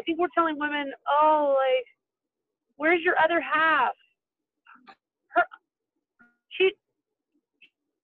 [0.00, 1.84] I think we're telling women, oh, like,
[2.78, 3.92] where's your other half?
[5.28, 5.42] Her,
[6.48, 6.70] she,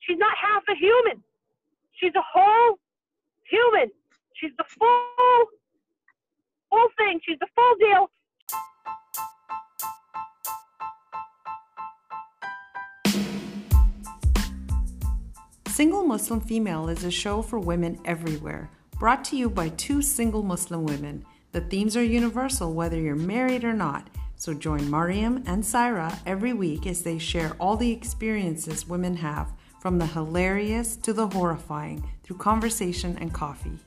[0.01, 1.25] she's not half a human.
[1.95, 2.79] She's a whole
[3.49, 3.91] human.
[4.35, 5.47] She's the full,
[6.69, 7.19] full thing.
[7.27, 8.11] She's the full deal.
[15.69, 18.69] Single Muslim Female is a show for women everywhere,
[18.99, 21.25] brought to you by two single Muslim women.
[21.57, 24.11] The themes are universal whether you're married or not.
[24.35, 29.55] So join Mariam and Syra every week as they share all the experiences women have,
[29.81, 33.79] from the hilarious to the horrifying, through conversation and coffee.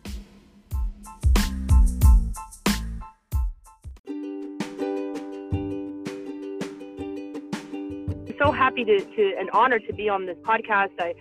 [8.40, 10.94] so happy to, to and honored to be on this podcast.
[10.98, 11.14] I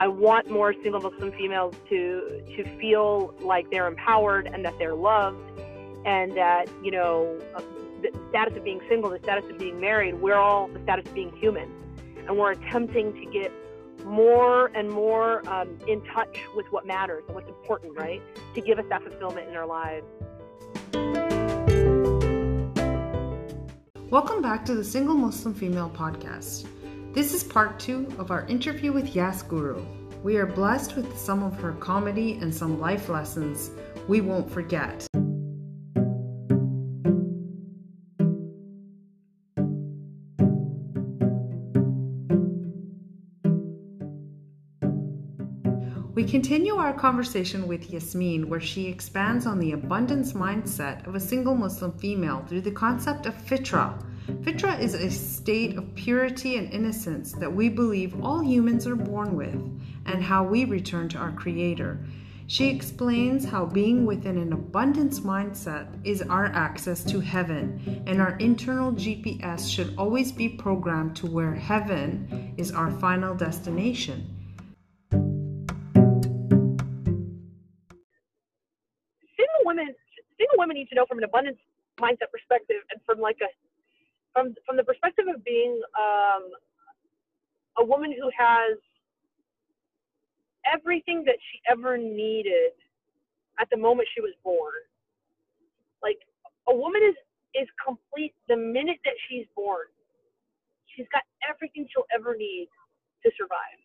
[0.00, 4.94] I want more single Muslim females to to feel like they're empowered and that they're
[4.94, 5.53] loved,
[6.04, 7.38] and that you know
[8.02, 11.14] the status of being single, the status of being married, we're all the status of
[11.14, 11.70] being human,
[12.26, 13.52] and we're attempting to get
[14.04, 18.20] more and more um, in touch with what matters and what's important, right?
[18.54, 20.04] To give us that fulfillment in our lives.
[24.10, 26.66] Welcome back to the Single Muslim Female Podcast.
[27.14, 29.84] This is part two of our interview with Yas Guru.
[30.22, 33.70] We are blessed with some of her comedy and some life lessons
[34.06, 35.06] we won't forget.
[46.14, 51.20] We continue our conversation with Yasmin, where she expands on the abundance mindset of a
[51.20, 54.00] single Muslim female through the concept of fitra.
[54.42, 59.34] Fitra is a state of purity and innocence that we believe all humans are born
[59.34, 59.56] with,
[60.06, 61.98] and how we return to our Creator.
[62.46, 68.36] She explains how being within an abundance mindset is our access to heaven, and our
[68.36, 74.33] internal GPS should always be programmed to where heaven is our final destination.
[81.04, 81.58] Know from an abundance
[82.00, 83.48] mindset perspective and from like a
[84.32, 86.50] from from the perspective of being um,
[87.78, 88.78] a woman who has
[90.72, 92.72] everything that she ever needed
[93.60, 94.74] at the moment she was born.
[96.02, 96.18] Like
[96.68, 97.16] a woman is
[97.54, 99.86] is complete the minute that she's born.
[100.96, 102.68] She's got everything she'll ever need
[103.24, 103.78] to survive.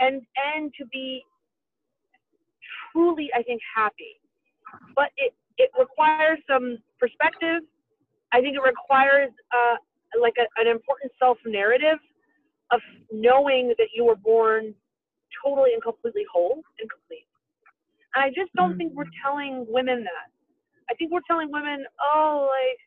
[0.00, 0.22] And
[0.54, 1.24] and to be
[2.92, 4.20] truly I think happy
[4.94, 7.62] but it it requires some perspective.
[8.32, 9.76] I think it requires uh,
[10.20, 11.98] like a, an important self narrative
[12.70, 12.80] of
[13.10, 14.74] knowing that you were born
[15.44, 17.26] totally and completely whole and complete.
[18.14, 18.78] And I just don't mm-hmm.
[18.78, 20.30] think we're telling women that.
[20.90, 22.78] I think we're telling women, oh, like,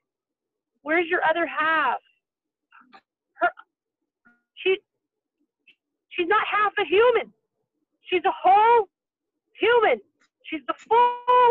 [0.82, 2.00] where's your other half?
[3.34, 3.50] Her,
[4.56, 4.78] she,
[6.10, 7.32] she's not half a human.
[8.10, 8.90] She's a whole
[9.54, 10.02] human.
[10.44, 11.12] She's the full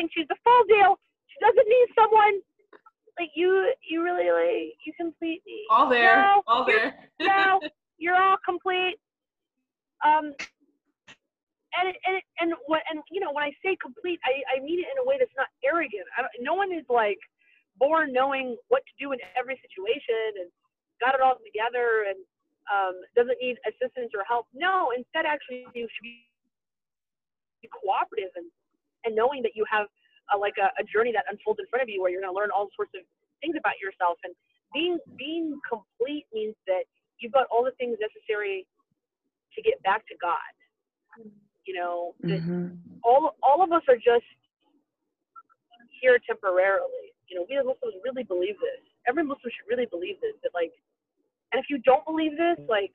[0.00, 0.08] thing.
[0.16, 0.96] She's the full deal.
[1.28, 2.40] She doesn't need someone
[3.20, 3.72] like you.
[3.88, 5.68] You really like you complete me.
[5.70, 6.16] All there.
[6.16, 6.96] No, all there.
[7.20, 7.60] no,
[7.98, 8.96] you're all complete.
[10.04, 10.32] Um,
[11.76, 14.64] and it, and it, and what and you know when I say complete, I I
[14.64, 16.08] mean it in a way that's not arrogant.
[16.16, 17.20] I don't, no one is like
[17.78, 20.48] born knowing what to do in every situation and
[21.00, 22.18] got it all together and
[22.68, 24.46] um, doesn't need assistance or help.
[24.52, 26.28] No, instead, actually, you should be
[27.68, 28.46] cooperative and
[29.04, 29.86] and knowing that you have
[30.32, 32.36] a, like a, a journey that unfolds in front of you where you're going to
[32.36, 33.02] learn all sorts of
[33.40, 34.34] things about yourself and
[34.72, 36.86] being being complete means that
[37.18, 38.66] you've got all the things necessary
[39.54, 40.50] to get back to God.
[41.66, 42.78] You know, mm-hmm.
[43.04, 44.26] all all of us are just
[46.00, 47.12] here temporarily.
[47.28, 48.82] You know, we as Muslims really believe this.
[49.06, 50.34] Every Muslim should really believe this.
[50.42, 50.72] That like,
[51.52, 52.94] and if you don't believe this, like,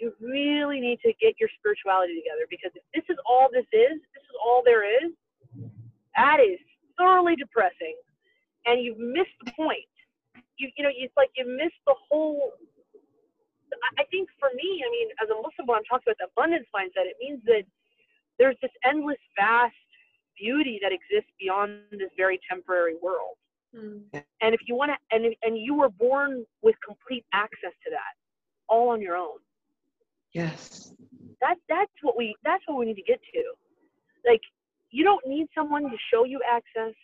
[0.00, 4.00] you really need to get your spirituality together because if this is all this is,
[4.14, 5.12] this is all there is,
[6.16, 6.58] that is
[6.98, 7.96] thoroughly depressing.
[8.66, 9.86] And you've missed the point.
[10.58, 12.52] You you know, it's like you missed the whole
[13.98, 16.66] I think for me, I mean, as a Muslim, when I'm talking about the abundance
[16.74, 17.64] mindset, it means that
[18.38, 19.74] there's this endless, vast
[20.38, 23.36] beauty that exists beyond this very temporary world.
[23.74, 24.02] Mm.
[24.40, 28.14] And if you want to, and and you were born with complete access to that,
[28.68, 29.38] all on your own.
[30.36, 30.92] Yes.
[31.40, 33.42] That that's what we that's what we need to get to.
[34.28, 34.42] Like
[34.90, 36.94] you don't need someone to show you access.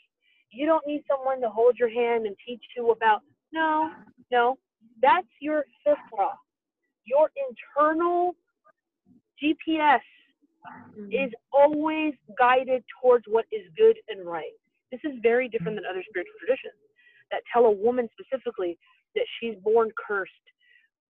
[0.50, 3.90] You don't need someone to hold your hand and teach you about no,
[4.30, 4.58] no.
[5.00, 6.28] That's your fitra.
[7.04, 8.34] Your internal
[9.42, 10.00] GPS
[10.98, 11.10] mm-hmm.
[11.10, 14.52] is always guided towards what is good and right.
[14.90, 16.76] This is very different than other spiritual traditions
[17.30, 18.78] that tell a woman specifically
[19.14, 20.32] that she's born cursed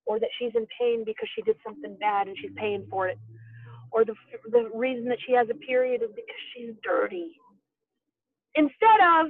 [0.06, 3.18] or that she's in pain because she did something bad and she's paying for it
[3.92, 4.14] or the,
[4.50, 7.32] the reason that she has a period is because she's dirty.
[8.54, 9.26] Instead of,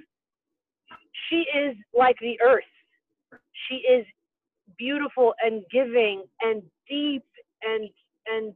[1.28, 2.64] she is like the earth.
[3.68, 4.06] She is
[4.78, 7.24] beautiful and giving and deep
[7.62, 7.88] and
[8.26, 8.54] and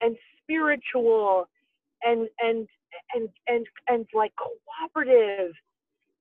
[0.00, 1.46] and spiritual
[2.02, 2.68] and and
[3.14, 5.52] and and and like cooperative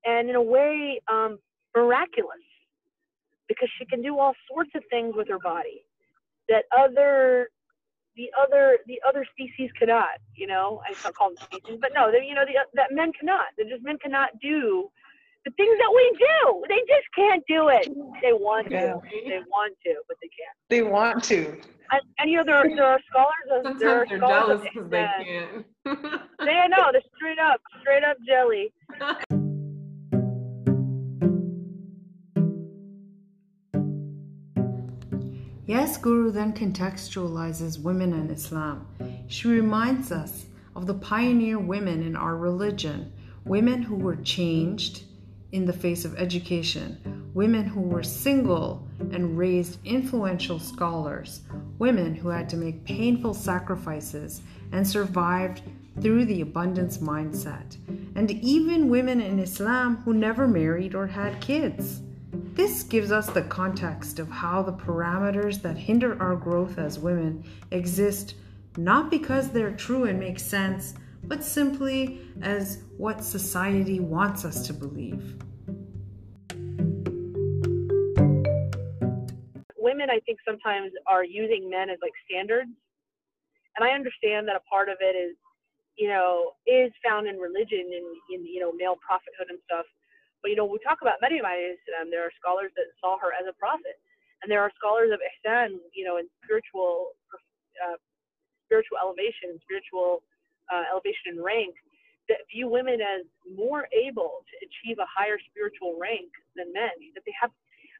[0.06, 1.38] and in a way um,
[1.76, 2.38] miraculous
[3.48, 5.86] because she can do all sorts of things with her body
[6.50, 7.50] that other
[8.16, 10.20] the other the other species cannot.
[10.36, 12.92] You know, I can't call them species, but no, they, you know, the, uh, that
[12.92, 13.48] men cannot.
[13.58, 14.90] They just men cannot do
[15.46, 16.64] the things that we do.
[16.68, 17.88] They just can't do it.
[18.22, 18.94] They want yeah.
[18.94, 19.02] to.
[19.12, 20.58] They want to, but they can't.
[20.70, 21.62] They want to.
[21.90, 23.34] And, and you know, there are, there are scholars.
[23.50, 25.66] Of, Sometimes there are they're scholars jealous because they can't.
[26.40, 26.90] they know.
[26.92, 28.74] They're straight up, straight up jelly.
[35.68, 38.88] Yas Guru then contextualizes women in Islam.
[39.28, 40.46] She reminds us
[40.78, 43.12] of the pioneer women in our religion,
[43.44, 45.04] women who were changed
[45.52, 51.42] in the face of education, women who were single and raised influential scholars,
[51.80, 55.64] women who had to make painful sacrifices and survived
[56.00, 57.76] through the abundance mindset,
[58.16, 62.00] and even women in Islam who never married or had kids.
[62.32, 67.44] This gives us the context of how the parameters that hinder our growth as women
[67.72, 68.36] exist
[68.78, 70.94] not because they're true and make sense,
[71.24, 75.36] but simply as what society wants us to believe.
[79.78, 82.70] Women, I think, sometimes are using men as like standards.
[83.78, 85.36] And I understand that a part of it is,
[85.98, 89.86] you know, is found in religion and in, you know, male prophethood and stuff.
[90.48, 93.44] But you know, we talk about Maryam Islam, there are scholars that saw her as
[93.52, 94.00] a prophet,
[94.40, 97.20] and there are scholars of ihsan, you know, in spiritual
[97.84, 98.00] uh,
[98.64, 100.24] spiritual elevation, spiritual
[100.72, 101.76] uh, elevation in rank,
[102.32, 106.96] that view women as more able to achieve a higher spiritual rank than men.
[107.12, 107.52] That they have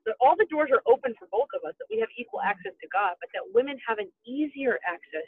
[0.08, 2.72] that all the doors are open for both of us, that we have equal access
[2.80, 5.28] to God, but that women have an easier access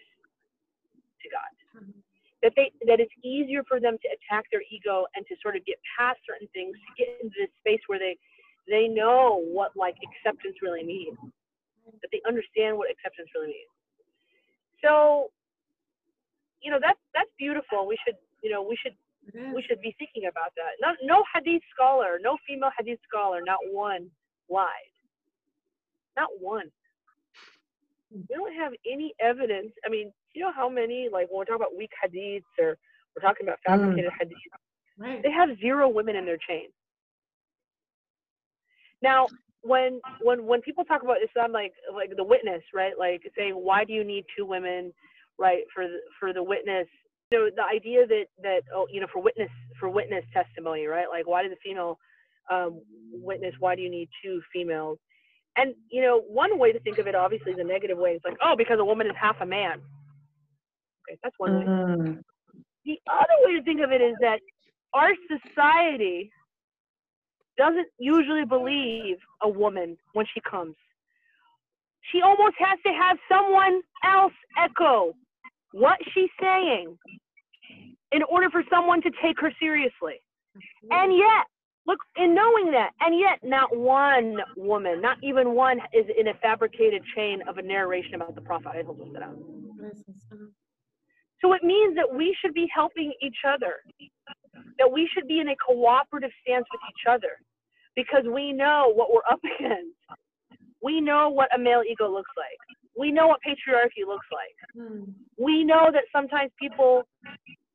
[1.19, 1.51] to God.
[1.83, 2.00] Mm-hmm
[2.41, 5.65] that they that it's easier for them to attack their ego and to sort of
[5.65, 8.18] get past certain things to get into this space where they
[8.68, 11.18] they know what like acceptance really means
[12.01, 13.74] that they understand what acceptance really means.
[14.83, 15.31] So
[16.62, 17.88] you know that's that's beautiful.
[17.88, 18.95] We should you know we should
[19.27, 19.53] mm-hmm.
[19.53, 20.80] we should be thinking about that.
[20.80, 24.09] Not no hadith scholar no female hadith scholar not one
[24.50, 24.89] lied
[26.19, 26.69] not one.
[28.12, 29.71] We don't have any evidence.
[29.86, 32.77] I mean you know how many like when we're talking about weak hadiths or
[33.15, 33.71] we're talking about mm.
[33.71, 34.25] fabricated mm.
[34.25, 34.59] hadiths,
[34.97, 35.23] right.
[35.23, 36.67] they have zero women in their chain.
[39.01, 39.27] Now,
[39.61, 42.93] when when when people talk about Islam, like like the witness, right?
[42.97, 44.93] Like saying, why do you need two women,
[45.37, 46.87] right, for the, for the witness?
[47.31, 49.49] You know, the idea that that oh, you know, for witness
[49.79, 51.07] for witness testimony, right?
[51.09, 51.99] Like, why does a female
[52.49, 52.81] um,
[53.11, 53.53] witness?
[53.59, 54.97] Why do you need two females?
[55.57, 58.37] And you know, one way to think of it, obviously, the negative way is like,
[58.43, 59.81] oh, because a woman is half a man.
[61.09, 61.65] Okay, that's one way.
[61.65, 62.19] Mm.
[62.85, 64.39] The other way to think of it is that
[64.94, 66.31] our society
[67.57, 70.75] doesn't usually believe a woman when she comes.
[72.12, 75.13] She almost has to have someone else echo
[75.74, 76.98] what she's saying
[78.12, 80.22] in order for someone to take her seriously.
[80.89, 81.45] And yet,
[81.86, 86.34] look, in knowing that, and yet not one woman, not even one, is in a
[86.36, 88.72] fabricated chain of a narration about the Prophet.
[91.41, 93.75] So it means that we should be helping each other,
[94.77, 97.39] that we should be in a cooperative stance with each other
[97.96, 99.96] because we know what we're up against.
[100.81, 102.60] We know what a male ego looks like.
[102.98, 104.55] We know what patriarchy looks like.
[105.38, 107.03] We know that sometimes people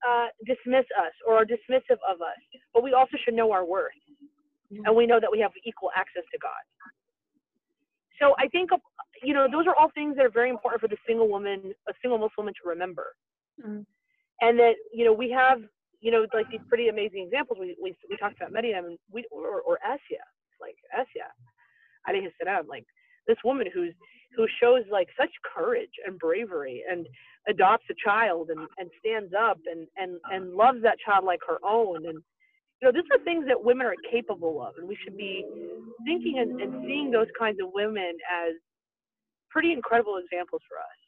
[0.06, 2.40] uh, dismiss us or are dismissive of us,
[2.72, 3.92] but we also should know our worth.
[4.84, 6.62] And we know that we have equal access to God.
[8.20, 8.70] So I think,
[9.22, 11.92] you know, those are all things that are very important for the single woman, a
[12.02, 13.14] single Muslim woman to remember.
[13.62, 13.84] Mm.
[14.40, 15.60] And that, you know, we have,
[16.00, 17.58] you know, like these pretty amazing examples.
[17.60, 20.22] We, we, we talked about Maryam and we, or, or Asya,
[20.60, 21.28] like Asya,
[22.08, 22.84] alayhi salam, like
[23.26, 23.94] this woman who's,
[24.36, 27.06] who shows like such courage and bravery and
[27.48, 31.58] adopts a child and, and stands up and, and, and loves that child like her
[31.64, 32.04] own.
[32.06, 32.18] And,
[32.82, 34.74] you know, these are things that women are capable of.
[34.76, 35.46] And we should be
[36.04, 38.54] thinking and, and seeing those kinds of women as
[39.50, 40.98] pretty incredible examples for us.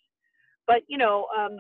[0.66, 1.58] But, you know, um,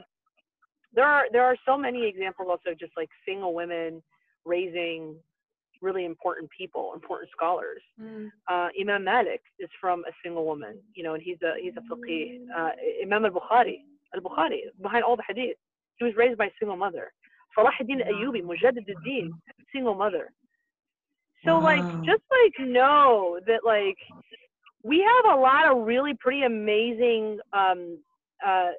[0.96, 4.02] there are there are so many examples also just like single women
[4.44, 5.14] raising
[5.82, 7.82] really important people, important scholars.
[8.00, 8.32] Mm.
[8.50, 11.94] Uh, Imam Malik is from a single woman, you know, and he's a he's a
[11.94, 12.40] faqih.
[12.56, 12.70] Uh,
[13.02, 13.80] Imam al-Bukhari,
[14.14, 15.58] al-Bukhari, behind all the hadith,
[15.98, 17.12] he was raised by a single mother.
[17.54, 19.32] Salah ad-Din Ayyubi, Mujaddid ad-Din,
[19.72, 20.32] single mother.
[21.44, 23.98] So like, just like know that like
[24.82, 27.98] we have a lot of really pretty amazing um,
[28.44, 28.70] uh,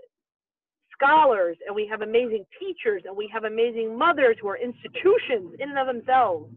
[0.98, 5.70] scholars, and we have amazing teachers, and we have amazing mothers who are institutions in
[5.70, 6.50] and of themselves.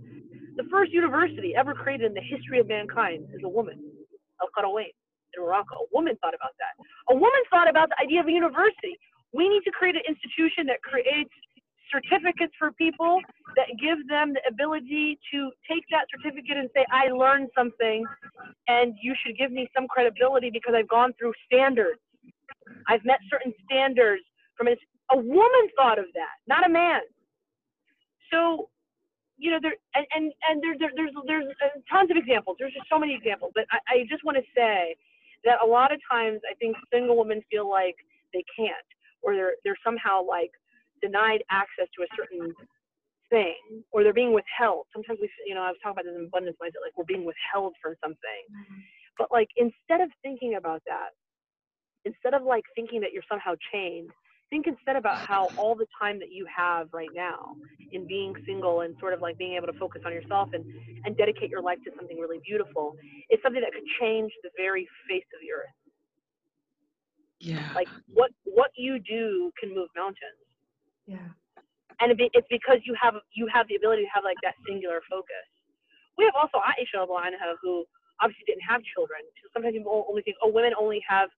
[0.56, 3.80] The first university ever created in the history of mankind is a woman,
[4.40, 4.92] Al Qarawiyyin
[5.36, 5.86] in Morocco.
[5.86, 6.74] A woman thought about that.
[7.12, 8.98] A woman thought about the idea of a university.
[9.32, 11.30] We need to create an institution that creates
[11.92, 13.20] certificates for people
[13.56, 18.04] that give them the ability to take that certificate and say, I learned something,
[18.68, 22.00] and you should give me some credibility because I've gone through standards.
[22.88, 24.22] I've met certain standards
[24.60, 24.76] from a,
[25.16, 27.00] a woman thought of that, not a man.
[28.30, 28.68] So,
[29.38, 32.60] you know, there and and, and there, there, there's there's uh, tons of examples.
[32.60, 34.94] There's just so many examples, but I, I just want to say
[35.48, 37.96] that a lot of times I think single women feel like
[38.36, 38.88] they can't,
[39.22, 40.52] or they're they're somehow like
[41.00, 42.52] denied access to a certain
[43.32, 43.56] thing,
[43.92, 44.84] or they're being withheld.
[44.92, 47.24] Sometimes we, you know, I was talking about this in abundance mindset, like we're being
[47.24, 48.44] withheld from something.
[49.16, 51.16] But like instead of thinking about that,
[52.04, 54.12] instead of like thinking that you're somehow chained,
[54.50, 57.56] think instead about how all the time that you have right now
[57.92, 60.64] in being single and sort of like being able to focus on yourself and
[61.04, 62.96] and dedicate your life to something really beautiful
[63.30, 65.74] is something that could change the very face of the earth.
[67.38, 67.70] Yeah.
[67.74, 70.44] Like what what you do can move mountains.
[71.06, 71.30] Yeah.
[72.00, 74.54] and it be, it's because you have you have the ability to have like that
[74.66, 75.46] singular focus.
[76.18, 77.84] We have also Aisha radiallahu anha who
[78.20, 79.20] obviously didn't have children.
[79.40, 81.30] So sometimes people only think, oh, women only have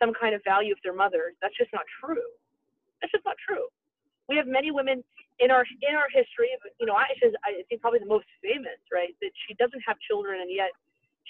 [0.00, 1.34] some kind of value if they're mothers.
[1.42, 2.24] That's just not true.
[3.02, 3.66] That's just not true.
[4.30, 5.02] We have many women
[5.42, 6.54] in our in our history.
[6.78, 9.12] You know, Aisha is I think probably the most famous, right?
[9.20, 10.70] That she doesn't have children and yet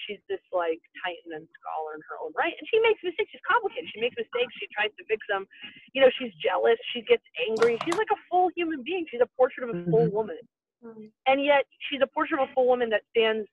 [0.05, 2.53] she's this like titan and scholar in her own right.
[2.53, 3.33] And she makes mistakes.
[3.33, 3.89] She's complicated.
[3.93, 4.53] She makes mistakes.
[4.61, 5.49] She tries to fix them.
[5.97, 6.77] You know, she's jealous.
[6.93, 7.77] She gets angry.
[7.83, 9.05] She's like a full human being.
[9.09, 10.13] She's a portrait of a full Mhm.
[10.13, 10.39] woman.
[10.85, 11.09] Mm.
[11.25, 13.47] And yet she's a portrait of a full woman that stands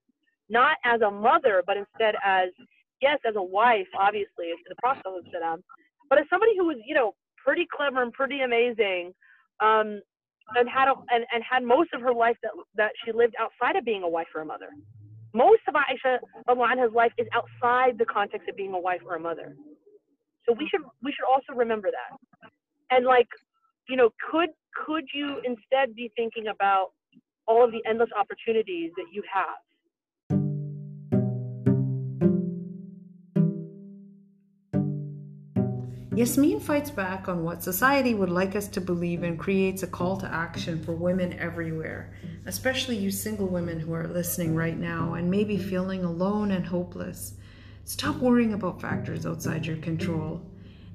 [0.48, 2.50] not as a mother, but instead as
[3.00, 5.62] yes, as a wife, obviously, to the Prophet ﷺ,
[6.10, 9.12] but as somebody who was, you know, pretty clever and pretty amazing,
[9.61, 10.00] um,
[10.56, 13.76] and had a, and, and had most of her life that that she lived outside
[13.76, 14.70] of being a wife or a mother.
[15.32, 16.18] Most of Aisha
[16.49, 19.54] anha's life is outside the context of being a wife or a mother.
[20.49, 22.50] So we should we should also remember that.
[22.90, 23.28] And like,
[23.88, 24.50] you know, could
[24.87, 26.88] could you instead be thinking about
[27.47, 29.59] all of the endless opportunities that you have?
[36.12, 40.17] Yasmin fights back on what society would like us to believe and creates a call
[40.17, 42.12] to action for women everywhere,
[42.47, 47.35] especially you single women who are listening right now and maybe feeling alone and hopeless.
[47.85, 50.43] Stop worrying about factors outside your control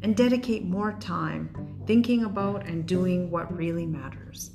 [0.03, 1.49] and dedicate more time
[1.87, 4.51] thinking about and doing what really matters.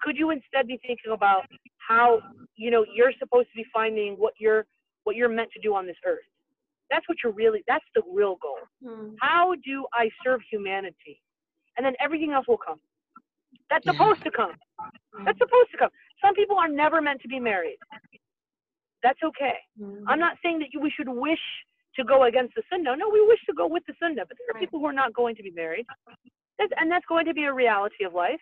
[0.00, 1.46] Could you instead be thinking about
[1.78, 2.20] how
[2.54, 4.66] you know you're supposed to be finding what you're
[5.04, 6.24] what you're meant to do on this earth?
[6.90, 8.58] That's what you're really that's the real goal.
[8.84, 9.14] Mm.
[9.20, 11.20] How do I serve humanity?
[11.76, 12.80] And then everything else will come.
[13.70, 13.92] That's Yeah.
[13.92, 14.52] supposed to come.
[15.24, 15.90] That's supposed to come.
[16.20, 17.78] Some people are never meant to be married.
[19.02, 19.58] That's okay.
[19.80, 20.04] Mm.
[20.06, 21.40] I'm not saying that you, we should wish
[21.96, 22.96] to go against the sunnah.
[22.96, 24.24] No, we wish to go with the sunnah.
[24.26, 25.86] But there are people who are not going to be married.
[26.58, 28.40] That's, and that's going to be a reality of life.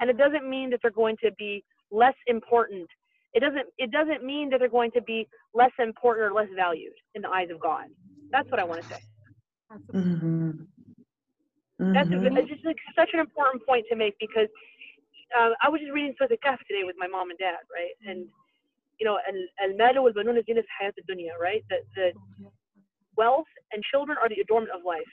[0.00, 2.88] And it doesn't mean that they're going to be less important.
[3.34, 6.94] It doesn't, it doesn't mean that they're going to be less important or less valued
[7.14, 7.86] in the eyes of God.
[8.32, 9.00] That's what I want to say.
[9.70, 10.50] That's a- Mm-hmm.
[11.94, 14.48] That's it's just like such an important point to make because
[15.38, 17.94] uh, I was just reading Surah Al-Kahf today with my mom and dad, right?
[18.06, 18.26] And
[19.00, 19.18] you know,
[19.62, 21.64] al-malu wal-banuna zinat hayat dunya right?
[21.70, 22.12] That the
[23.16, 25.12] wealth and children are the adornment of life.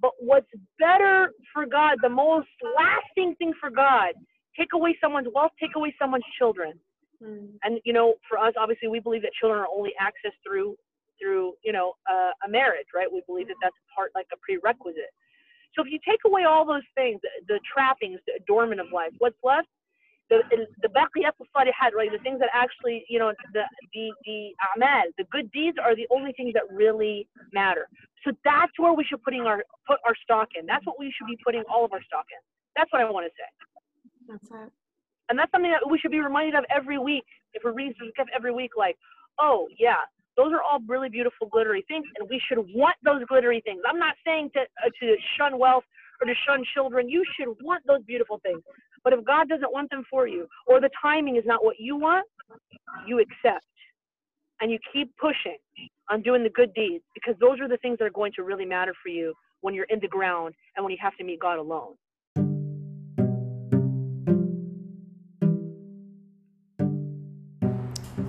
[0.00, 4.14] But what's better for God, the most lasting thing for God,
[4.58, 6.74] take away someone's wealth, take away someone's children.
[7.22, 7.52] Mm.
[7.62, 10.76] And you know, for us, obviously, we believe that children are only accessed through
[11.20, 13.08] through you know uh, a marriage, right?
[13.10, 15.12] We believe that that's part like a prerequisite.
[15.74, 19.12] So if you take away all those things, the, the trappings, the adornment of life,
[19.18, 19.68] what's left?
[20.30, 20.42] The
[20.80, 22.10] the baqiyat al-salihat, right?
[22.10, 23.62] The things that actually, you know, the
[23.92, 27.88] the the amal, the good deeds are the only things that really matter.
[28.24, 30.66] So that's where we should putting our put our stock in.
[30.66, 32.38] That's what we should be putting all of our stock in.
[32.76, 33.50] That's what I want to say.
[34.28, 34.72] That's it.
[35.30, 37.24] And that's something that we should be reminded of every week.
[37.54, 38.96] If we're reading Al-Kahf every week, like,
[39.40, 40.02] oh yeah,
[40.36, 43.82] those are all really beautiful glittery things, and we should want those glittery things.
[43.88, 45.84] I'm not saying to uh, to shun wealth
[46.20, 47.08] or to shun children.
[47.08, 48.60] You should want those beautiful things.
[49.04, 51.96] But if God doesn't want them for you, or the timing is not what you
[51.96, 52.26] want,
[53.06, 53.64] you accept
[54.60, 55.56] and you keep pushing
[56.10, 58.66] on doing the good deeds because those are the things that are going to really
[58.66, 61.58] matter for you when you're in the ground and when you have to meet God
[61.58, 61.94] alone.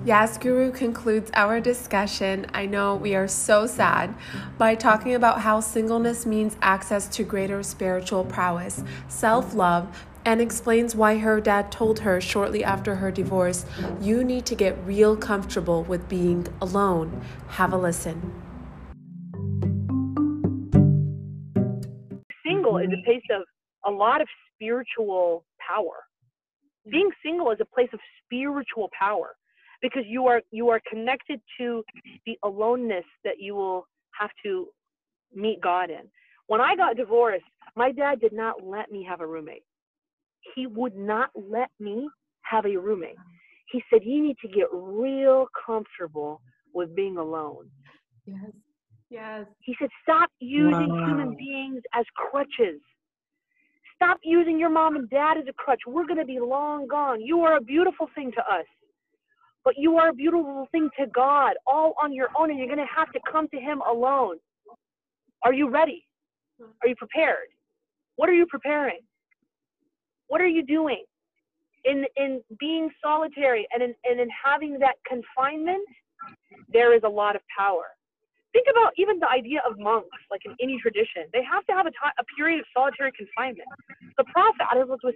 [0.04, 2.44] Yas Guru concludes our discussion.
[2.52, 4.12] I know we are so sad
[4.58, 10.96] by talking about how singleness means access to greater spiritual prowess, self love, and explains
[10.96, 13.64] why her dad told her shortly after her divorce,
[14.00, 17.24] You need to get real comfortable with being alone.
[17.50, 18.32] Have a listen.
[22.44, 23.42] Single is a place of
[23.86, 25.94] a lot of spiritual power.
[26.90, 29.36] Being single is a place of spiritual power
[29.82, 31.84] because you are you are connected to
[32.24, 33.86] the aloneness that you will
[34.18, 34.68] have to
[35.34, 36.08] meet God in.
[36.46, 37.44] When I got divorced,
[37.76, 39.64] my dad did not let me have a roommate.
[40.54, 42.08] He would not let me
[42.42, 43.16] have a roommate.
[43.70, 46.40] He said you need to get real comfortable
[46.74, 47.70] with being alone.
[48.26, 48.52] Yes.
[49.10, 49.46] Yes.
[49.60, 51.04] He said stop using Wow.
[51.06, 52.80] human beings as crutches.
[53.96, 55.80] Stop using your mom and dad as a crutch.
[55.86, 57.20] We're going to be long gone.
[57.20, 58.66] You are a beautiful thing to us
[59.64, 62.78] but you are a beautiful thing to God all on your own, and you're going
[62.78, 64.38] to have to come to Him alone.
[65.44, 66.06] Are you ready?
[66.82, 67.48] Are you prepared?
[68.16, 69.00] What are you preparing?
[70.28, 71.04] What are you doing?
[71.84, 75.84] In, in being solitary and in, and in having that confinement,
[76.72, 77.86] there is a lot of power.
[78.52, 81.24] Think about even the idea of monks, like in any tradition.
[81.32, 83.68] They have to have a, a period of solitary confinement.
[84.18, 84.66] The Prophet,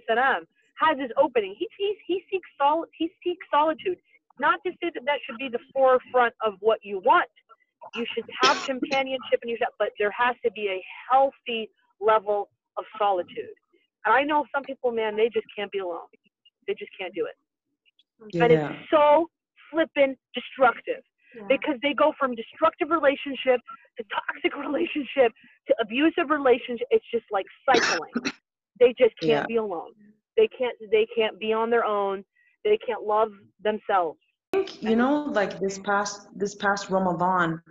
[0.09, 0.43] salam,
[0.79, 1.55] has his opening.
[1.57, 3.97] He, he, he, seeks sol- he seeks solitude
[4.39, 7.29] not to say that that should be the forefront of what you want.
[7.95, 11.69] You should have companionship and you should, but there has to be a healthy
[12.01, 13.53] level of solitude.
[14.05, 16.07] And I know some people, man, they just can't be alone.
[16.67, 17.35] They just can't do it.
[18.41, 19.29] And it's so
[19.71, 21.03] flippin' destructive
[21.35, 21.43] Yeah.
[21.49, 23.61] because they go from destructive relationship
[23.97, 25.31] to toxic relationship
[25.67, 26.87] to abusive relationship.
[26.91, 28.11] It's just like cycling.
[28.79, 29.45] they just can't Yeah.
[29.47, 29.93] be alone.
[30.35, 30.75] They can't.
[30.91, 32.23] They can't be on their own.
[32.63, 33.31] They can't love
[33.63, 34.19] themselves.
[34.57, 37.61] Think you know like this past this past ramadan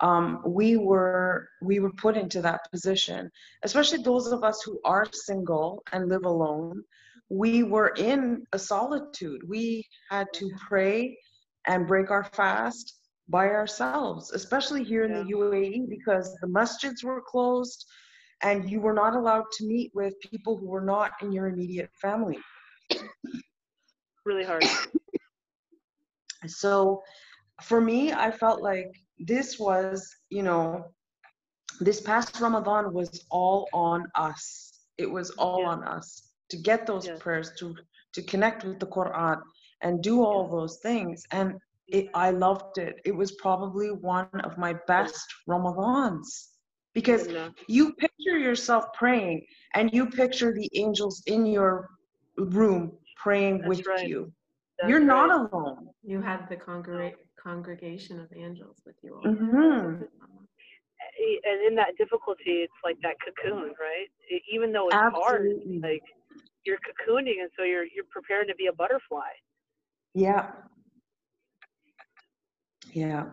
[0.00, 3.30] um, we were we were put into that position.
[3.62, 6.82] Especially those of us who are single and live alone
[7.30, 9.40] we were in a solitude.
[9.48, 11.16] We had to pray
[11.66, 17.22] and break our fast by ourselves especially here in the uae because the masjids were
[17.22, 17.86] closed
[18.42, 21.90] and you were not allowed to meet with people who were not in your immediate
[22.02, 22.38] family.
[24.26, 24.64] Really hard.
[26.50, 27.02] So
[27.62, 30.84] for me i felt like this was you know
[31.80, 35.66] this past ramadan was all on us it was all Yeah.
[35.66, 37.18] on us to get those Yes.
[37.18, 37.74] prayers to
[38.14, 39.40] to connect with the quran
[39.82, 41.54] and do all those things and
[41.88, 46.36] it, i loved it it was probably one of my best ramadans
[46.86, 47.26] because
[47.66, 49.42] you picture yourself praying
[49.74, 51.88] and you picture the angels in your
[52.36, 54.08] room praying That's with right.
[54.08, 54.32] you
[54.78, 55.50] that's you're not right.
[55.52, 59.22] alone You had the congrega- congregation of angels with you all.
[59.22, 60.08] Mhm.
[61.20, 64.08] E- And in that difficulty, it's like that cocoon, right?
[64.50, 65.80] Even though it's Absolutely.
[65.80, 66.02] hard, like
[66.64, 69.28] you're cocooning, and so you're you're prepared to be a butterfly.
[70.14, 70.52] Yeah.
[72.92, 73.30] Yeah.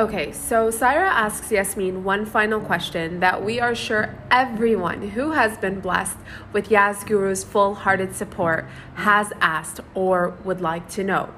[0.00, 5.58] Okay, so Syra asks Yasmin one final question that we are sure everyone who has
[5.58, 6.16] been blessed
[6.54, 11.28] with Yas Guru's full hearted support has asked or would like to know.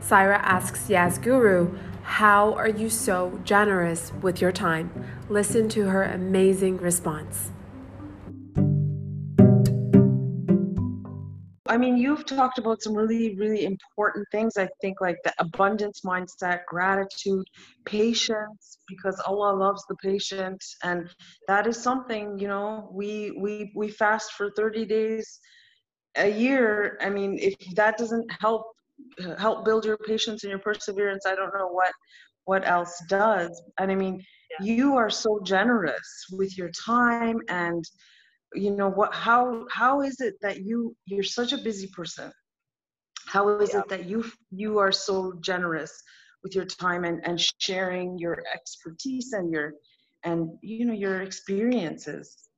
[0.00, 4.90] Syra asks Yas Guru, How are you so generous with your time?
[5.28, 7.52] Listen to her amazing response.
[11.68, 14.56] I mean, you've talked about some really, really important things.
[14.56, 17.46] I think like the abundance mindset, gratitude,
[17.84, 21.08] patience, because Allah loves the patient, and
[21.46, 22.88] that is something you know.
[22.92, 25.40] We we we fast for 30 days
[26.16, 26.98] a year.
[27.02, 28.64] I mean, if that doesn't help
[29.38, 31.92] help build your patience and your perseverance, I don't know what
[32.44, 33.62] what else does.
[33.78, 34.24] And I mean,
[34.60, 37.84] you are so generous with your time and
[38.54, 42.32] you know what how how is it that you you're such a busy person?
[43.26, 43.80] How is Yeah.
[43.80, 45.92] it that you you are so generous
[46.42, 49.72] with your time and and sharing your expertise and your
[50.24, 52.48] and you know your experiences?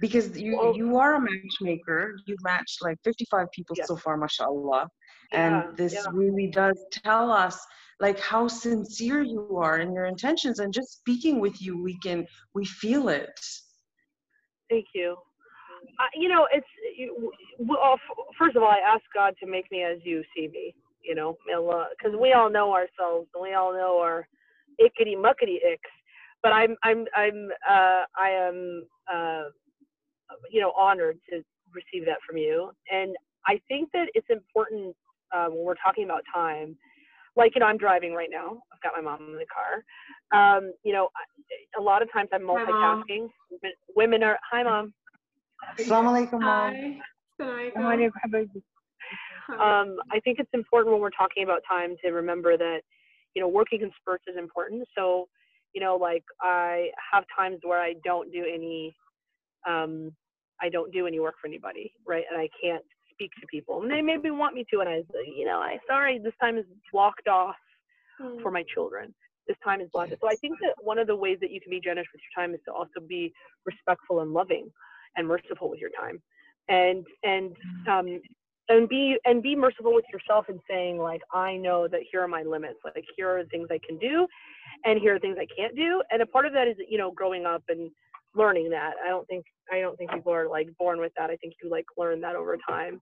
[0.00, 2.16] Because you Well- you are a matchmaker.
[2.26, 3.84] You've matched like 55 people Yeah.
[3.84, 4.88] so far mashallah.
[5.32, 7.56] Yeah, and this really does tell us
[8.00, 12.26] like how sincere you are in your intentions and just speaking with you we can
[12.54, 13.38] we feel it
[14.72, 15.16] thank you.
[15.98, 16.66] Uh, you know it's
[17.58, 17.98] well,
[18.38, 21.36] first of all i ask god to make me as you see me you know
[21.46, 24.26] because we all know ourselves and we all know our
[24.80, 25.92] ickety muckety icks
[26.42, 29.44] but i'm i'm i'm uh i am uh
[30.50, 33.14] you know honored to receive that from you and
[33.46, 34.96] i think that it's important
[35.34, 36.76] uh, when we're talking about time
[37.36, 38.62] like you know i'm driving right now.
[38.72, 40.56] I've got my mom in the car.
[40.56, 41.08] Um, you know
[41.78, 43.28] a lot of times i'm multitasking.
[43.62, 44.92] Hi, women are hi mom.
[45.78, 47.00] Assalamu alaikum hi.
[49.54, 52.80] um, i think it's important when we're talking about time to remember that
[53.34, 54.86] you know working in spurts is important.
[54.96, 55.28] So
[55.74, 58.94] you know like i have times where i don't do any
[59.66, 60.12] um,
[60.60, 62.24] i don't do any work for anybody right?
[62.30, 62.84] And i can't
[63.22, 65.06] speak to people, and they maybe want me to, and I, was,
[65.36, 67.56] you know, I sorry, this time is blocked off
[68.42, 69.14] for my children.
[69.48, 70.12] This time is blocked.
[70.20, 72.44] So I think that one of the ways that you can be generous with your
[72.44, 73.32] time is to also be
[73.66, 74.68] respectful and loving
[75.16, 76.22] and merciful with your time,
[76.68, 77.90] and and hmm.
[77.90, 78.20] um,
[78.68, 82.28] and be and be merciful with yourself and saying like I know that here are
[82.28, 82.78] my limits.
[82.84, 84.26] Like here are the things I can do,
[84.84, 86.02] and here are things I can't do.
[86.10, 87.90] And a part of that is you know growing up and
[88.36, 88.94] learning that.
[89.04, 91.30] I don't think I don't think people are like born with that.
[91.30, 93.00] I think you like learn that over time.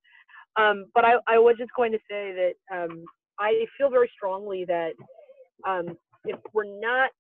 [0.57, 3.05] Um, but I, I was just going to say that um,
[3.39, 4.93] I feel very strongly that
[5.67, 7.11] um, if we're not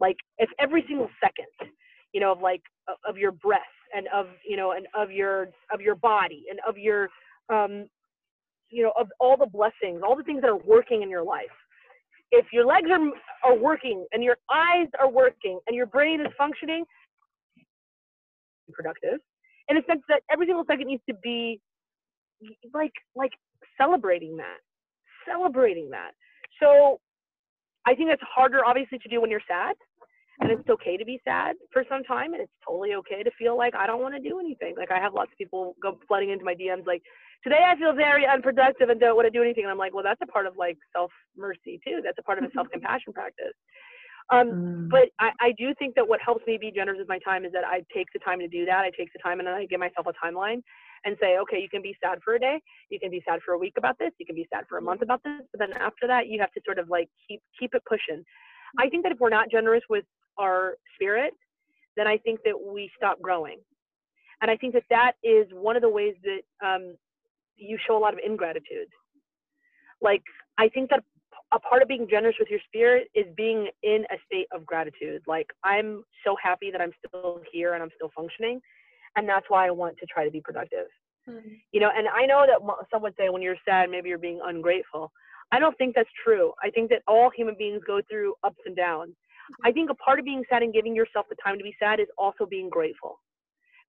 [0.00, 1.72] like if every single second,
[2.12, 2.62] you know, of like
[3.08, 3.60] of your breath
[3.94, 7.08] and of you know and of your of your body and of your
[7.52, 7.86] um,
[8.70, 11.46] you know of all the blessings, all the things that are working in your life.
[12.32, 16.28] If your legs are are working and your eyes are working and your brain is
[16.38, 16.84] functioning,
[18.72, 19.20] productive.
[19.68, 21.60] In a sense that every single second needs to be
[22.74, 23.32] like like
[23.78, 24.58] celebrating that
[25.26, 26.12] celebrating that.
[26.62, 27.00] So
[27.86, 29.76] i think it's harder obviously to do when you're sad
[30.40, 33.56] and it's okay to be sad for some time and it's totally okay to feel
[33.56, 34.74] like i don't want to do anything.
[34.76, 37.02] Like i have lots of people go flooding into my dms like
[37.44, 39.64] today i feel very unproductive and don't want to do anything.
[39.64, 42.00] And i'm like well that's a part of like self mercy too.
[42.02, 43.56] That's a part of a self compassion practice
[44.30, 44.90] um, mm.
[44.90, 47.52] But I, I do think that what helps me be generous with my time is
[47.52, 48.80] that I take the time to do that.
[48.80, 50.62] I take the time and then I give myself a timeline
[51.04, 52.60] and say, okay, you can be sad for a day,
[52.90, 54.82] you can be sad for a week about this, you can be sad for a
[54.82, 57.74] month about this, but then after that, you have to sort of like keep keep
[57.74, 58.24] it pushing.
[58.78, 60.04] I think that if we're not generous with
[60.38, 61.32] our spirit,
[61.96, 63.58] then I think that we stop growing,
[64.42, 66.96] and I think that that is one of the ways that um,
[67.56, 68.88] you show a lot of ingratitude.
[70.02, 70.22] Like
[70.58, 71.04] I think that
[71.52, 75.22] a part of being generous with your spirit is being in a state of gratitude.
[75.26, 78.60] Like I'm so happy that I'm still here and I'm still functioning,
[79.16, 80.86] and that's why I want to try to be productive.
[81.28, 81.54] Mm-hmm.
[81.72, 84.40] You know, and I know that some would say when you're sad, maybe you're being
[84.44, 85.12] ungrateful.
[85.52, 86.52] I don't think that's true.
[86.62, 89.10] I think that all human beings go through ups and downs.
[89.10, 89.68] Mm-hmm.
[89.68, 92.00] I think a part of being sad and giving yourself the time to be sad
[92.00, 93.20] is also being grateful.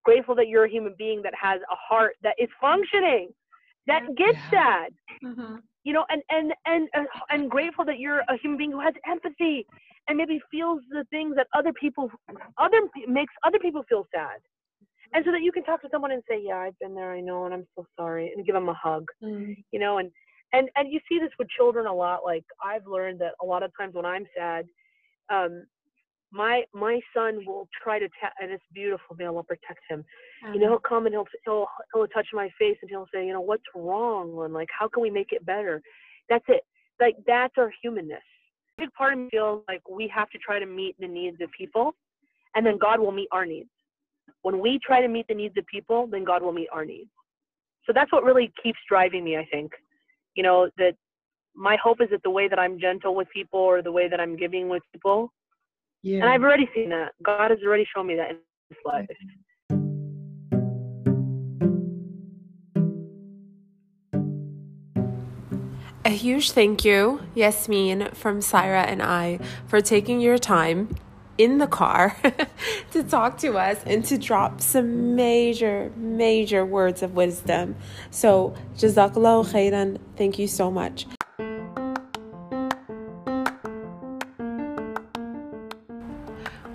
[0.06, 3.30] Grateful that you're a human being that has a heart that is functioning,
[3.88, 4.52] that gets yeah.
[4.52, 4.94] sad.
[5.24, 5.56] Mm-hmm
[5.88, 8.94] you know, and and and uh, and grateful that you're a human being who has
[9.10, 9.66] empathy
[10.10, 12.12] and maybe feels the things that other people
[12.58, 14.40] other makes other people feel sad.
[15.14, 17.14] And so that you can talk to someone and say, "Yeah, I've been there.
[17.14, 19.06] I know, and I'm so sorry," and give them a hug.
[19.24, 19.56] Mm.
[19.72, 20.12] You know, and
[20.52, 22.26] and and you see this with children a lot.
[22.26, 24.66] Like I've learned that a lot of times when I'm sad,
[25.30, 25.66] um,
[26.34, 30.04] my my son will try to ta- and it's beautiful man will protect him
[30.44, 30.54] mm-hmm.
[30.54, 33.34] you know he'll come and he'll he'll he'll touch my face and he'll say you
[33.34, 35.82] know what's wrong and like how can we make it better
[36.30, 36.64] that's it
[37.00, 38.22] like that's our humanness
[38.78, 41.38] a big part of me feels like we have to try to meet the needs
[41.42, 41.94] of people
[42.56, 43.70] and then god will meet our needs
[44.42, 47.10] when we try to meet the needs of people then god will meet our needs
[47.86, 49.72] so that's what really keeps driving me i think
[50.36, 50.94] you know that
[51.56, 54.20] my hope is that the way that i'm gentle with people or the way that
[54.20, 55.32] i'm giving with people
[56.04, 56.22] yeah.
[56.22, 57.14] And I've already seen that.
[57.24, 58.38] God has already shown me that in
[58.70, 59.08] his life.
[66.08, 70.96] A huge thank you, Yasmin, from Syra and I, for taking your time
[71.38, 72.16] in the car
[72.92, 77.76] to talk to us and to drop some major, major words of wisdom.
[78.10, 79.98] So, Jazakallah khairan.
[80.16, 81.08] Thank you so much.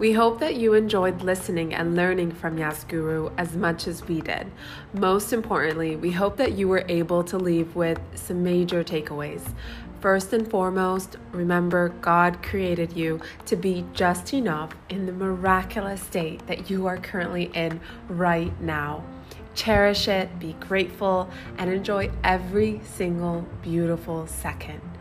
[0.02, 4.20] We hope that you enjoyed listening and learning from Yas Guru as much as we
[4.20, 4.50] did.
[4.92, 9.54] Most importantly, we hope that you were able to leave with some major takeaways.
[10.00, 16.44] First and foremost, remember God created you to be just enough in the miraculous state
[16.48, 19.04] that you are currently in right now.
[19.54, 24.91] Cherish it, be grateful, and enjoy every single beautiful second.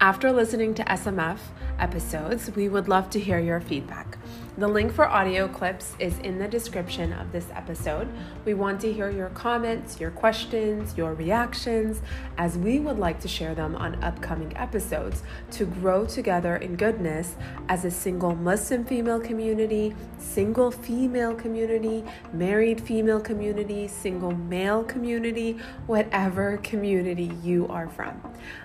[0.00, 1.38] After listening to SMF
[1.78, 4.18] episodes, we would love to hear your feedback.
[4.58, 8.08] The link for audio clips is in the description of this episode.
[8.46, 12.00] We want to hear your comments, your questions, your reactions,
[12.38, 17.34] as we would like to share them on upcoming episodes to grow together in goodness
[17.68, 25.58] as a single Muslim female community, single female community, married female community, single male community,
[25.86, 28.18] whatever community you are from.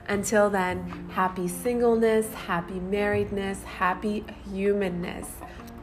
[0.08, 5.27] Until then, happy singleness, happy marriedness, happy humanness.